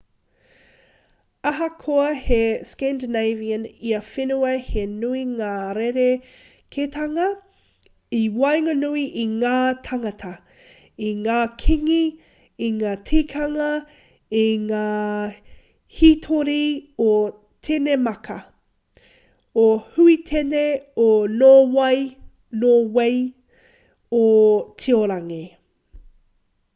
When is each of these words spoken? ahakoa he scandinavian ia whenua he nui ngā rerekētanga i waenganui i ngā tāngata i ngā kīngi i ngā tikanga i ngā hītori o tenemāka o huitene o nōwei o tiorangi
ahakoa 1.49 2.05
he 2.27 2.37
scandinavian 2.69 3.63
ia 3.89 3.99
whenua 4.05 4.53
he 4.69 4.85
nui 4.93 5.19
ngā 5.33 5.49
rerekētanga 5.77 7.25
i 8.19 8.21
waenganui 8.43 9.03
i 9.23 9.25
ngā 9.33 9.51
tāngata 9.89 10.31
i 11.09 11.11
ngā 11.19 11.35
kīngi 11.65 11.99
i 12.67 12.69
ngā 12.79 12.93
tikanga 13.11 13.69
i 14.43 14.47
ngā 14.63 14.81
hītori 15.99 16.59
o 17.09 17.13
tenemāka 17.69 18.39
o 19.65 19.67
huitene 19.93 20.65
o 21.09 21.11
nōwei 21.43 23.21
o 24.21 24.27
tiorangi 24.85 25.43